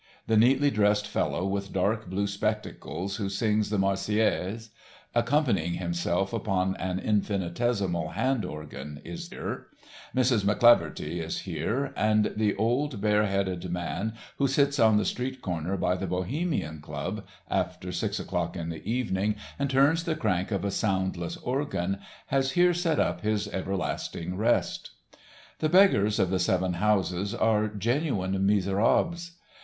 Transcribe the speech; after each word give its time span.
The 0.25 0.35
neatly 0.35 0.71
dressed 0.71 1.05
fellow 1.07 1.45
with 1.45 1.71
dark 1.71 2.09
blue 2.09 2.25
spectacles, 2.25 3.17
who 3.17 3.29
sings 3.29 3.69
the 3.69 3.77
Marseillaise, 3.77 4.71
accompanying 5.13 5.73
himself 5.75 6.33
upon 6.33 6.75
an 6.77 6.97
infinitesimal 6.97 8.09
hand 8.09 8.43
organ, 8.43 8.99
is 9.05 9.29
here; 9.29 9.67
Mrs. 10.15 10.41
McCleaverty 10.43 11.21
is 11.23 11.41
here, 11.41 11.93
and 11.95 12.33
the 12.35 12.55
old 12.55 12.99
bare 12.99 13.27
headed 13.27 13.69
man 13.69 14.13
who 14.39 14.47
sits 14.47 14.79
on 14.79 14.97
the 14.97 15.05
street 15.05 15.39
corner 15.43 15.77
by 15.77 15.93
the 15.95 16.07
Bohemian 16.07 16.81
Club, 16.81 17.23
after 17.47 17.91
six 17.91 18.19
o'clock 18.19 18.55
in 18.55 18.69
the 18.69 18.83
evening 18.83 19.35
and 19.59 19.69
turns 19.69 20.03
the 20.03 20.15
crank 20.15 20.49
of 20.49 20.65
a 20.65 20.71
soundless 20.71 21.37
organ, 21.37 21.99
has 22.25 22.53
here 22.53 22.73
set 22.73 22.99
up 22.99 23.21
his 23.21 23.47
everlasting 23.49 24.35
rest. 24.35 24.93
The 25.59 25.69
beggars 25.69 26.17
of 26.17 26.31
the 26.31 26.39
Seven 26.39 26.73
Houses 26.81 27.35
are 27.35 27.67
genuine 27.67 28.43
miserables. 28.43 29.33